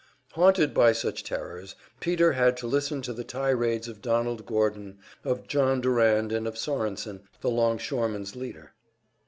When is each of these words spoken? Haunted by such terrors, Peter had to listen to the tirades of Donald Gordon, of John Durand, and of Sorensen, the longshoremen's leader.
Haunted 0.31 0.73
by 0.73 0.91
such 0.93 1.23
terrors, 1.23 1.75
Peter 1.99 2.31
had 2.31 2.57
to 2.57 2.65
listen 2.65 3.03
to 3.03 3.13
the 3.13 3.23
tirades 3.23 3.87
of 3.87 4.01
Donald 4.01 4.47
Gordon, 4.47 4.97
of 5.23 5.45
John 5.47 5.79
Durand, 5.79 6.31
and 6.31 6.47
of 6.47 6.57
Sorensen, 6.57 7.21
the 7.41 7.51
longshoremen's 7.51 8.35
leader. 8.35 8.71